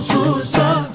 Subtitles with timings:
[0.00, 0.89] sonsuzda